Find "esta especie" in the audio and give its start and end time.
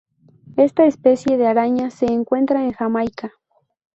0.57-1.37